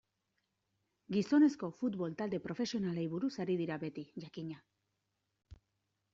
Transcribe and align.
Gizonezko 1.17 1.69
futbol 1.81 2.15
talde 2.21 2.39
profesionalei 2.47 3.05
buruz 3.15 3.33
ari 3.45 3.59
dira 3.63 3.79
beti, 3.85 4.09
jakina. 4.27 4.61